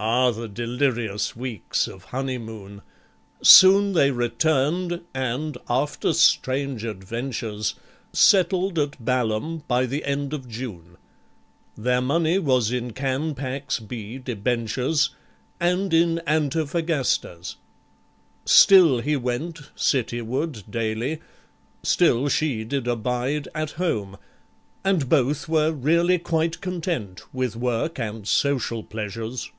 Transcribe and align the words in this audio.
Ah, 0.00 0.30
the 0.30 0.46
delirious 0.46 1.34
weeks 1.34 1.88
of 1.88 2.04
honeymoon! 2.14 2.82
Soon 3.42 3.94
they 3.94 4.12
returned, 4.12 5.00
and 5.12 5.58
after 5.68 6.12
strange 6.12 6.84
adventures, 6.84 7.74
Settled 8.12 8.78
at 8.78 9.04
Balham 9.04 9.64
by 9.66 9.86
the 9.86 10.04
end 10.04 10.32
of 10.32 10.46
June, 10.48 10.98
Their 11.76 12.00
money 12.00 12.38
was 12.38 12.70
in 12.70 12.92
Can. 12.92 13.34
Pacs. 13.34 13.80
B. 13.80 14.18
Debentures, 14.18 15.10
And 15.58 15.92
in 15.92 16.22
Antofagastas. 16.28 17.56
Still 18.44 19.00
he 19.00 19.16
went 19.16 19.62
Cityward 19.76 20.62
daily; 20.70 21.18
still 21.82 22.28
she 22.28 22.62
did 22.62 22.86
abide 22.86 23.48
At 23.52 23.72
home. 23.72 24.16
And 24.84 25.08
both 25.08 25.48
were 25.48 25.72
really 25.72 26.18
quite 26.20 26.60
content 26.60 27.22
With 27.34 27.56
work 27.56 27.98
and 27.98 28.28
social 28.28 28.84
pleasures. 28.84 29.50